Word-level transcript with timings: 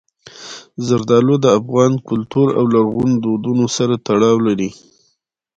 زردالو 0.87 1.35
د 1.41 1.45
افغان 1.59 1.93
کلتور 2.09 2.47
او 2.59 2.63
لرغونو 2.73 3.15
دودونو 3.23 3.65
سره 3.77 3.93
تړاو 4.07 4.37
لري. 4.47 4.69